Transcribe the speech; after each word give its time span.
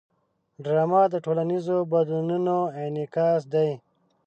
ډرامه 0.63 1.01
د 1.13 1.15
ټولنیزو 1.25 1.77
بدلونونو 1.91 2.55
انعکاس 2.83 3.41
دی 3.53 3.69